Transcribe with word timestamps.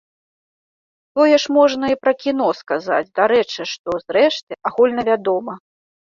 Тое 1.19 1.35
ж 1.43 1.53
можна 1.57 1.85
і 1.95 1.97
пра 2.05 2.13
кіно 2.23 2.47
сказаць, 2.61 3.11
дарэчы, 3.21 3.61
што, 3.75 3.89
зрэшты, 4.09 4.53
агульнавядома. 4.73 5.53